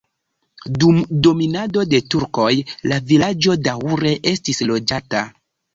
Dum 0.83 0.97
dominado 1.27 1.85
de 1.93 2.01
turkoj 2.15 2.49
la 2.93 3.01
vilaĝo 3.13 3.61
daŭre 3.69 4.19
estis 4.35 4.69
loĝata. 4.73 5.29